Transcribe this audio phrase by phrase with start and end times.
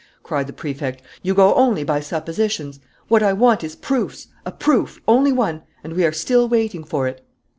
[0.23, 1.03] cried the Prefect.
[1.21, 2.79] "You go only by suppositions.
[3.07, 5.61] What I want is proofs, a proof, only one.
[5.83, 7.23] And we are still waiting for it."